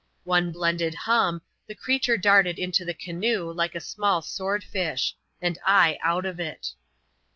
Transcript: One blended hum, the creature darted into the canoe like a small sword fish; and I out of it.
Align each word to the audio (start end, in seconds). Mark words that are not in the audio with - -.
One 0.23 0.51
blended 0.51 0.95
hum, 0.95 1.43
the 1.67 1.75
creature 1.75 2.17
darted 2.17 2.57
into 2.57 2.83
the 2.83 2.95
canoe 2.95 3.51
like 3.53 3.75
a 3.75 3.79
small 3.79 4.23
sword 4.23 4.63
fish; 4.63 5.13
and 5.39 5.59
I 5.63 5.99
out 6.01 6.25
of 6.25 6.39
it. 6.39 6.71